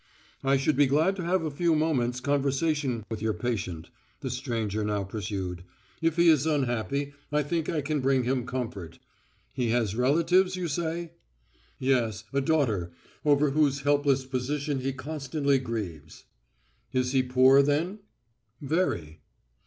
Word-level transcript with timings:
"I 0.43 0.57
should 0.57 0.75
be 0.77 0.87
glad 0.87 1.15
to 1.17 1.25
have 1.25 1.43
a 1.43 1.51
few 1.51 1.75
moments' 1.75 2.19
conversation 2.21 3.05
with 3.11 3.21
your 3.21 3.35
patient," 3.35 3.91
the 4.21 4.31
stranger 4.31 4.83
now 4.83 5.03
pursued. 5.03 5.63
"If 6.01 6.15
he 6.15 6.27
is 6.27 6.47
unhappy, 6.47 7.13
I 7.31 7.43
think 7.43 7.69
I 7.69 7.81
can 7.81 7.99
bring 7.99 8.23
him 8.23 8.47
comfort. 8.47 8.97
He 9.53 9.69
has 9.69 9.95
relatives, 9.95 10.55
you 10.55 10.67
say." 10.67 11.11
"Yes, 11.77 12.23
a 12.33 12.41
daughter, 12.41 12.89
over 13.23 13.51
whose 13.51 13.81
helpless 13.81 14.25
position 14.25 14.79
he 14.79 14.91
constantly 14.91 15.59
grieves." 15.59 16.23
"He 16.89 16.97
is 16.99 17.15
poor, 17.29 17.61
then?" 17.61 17.99
"Very." 18.59 19.19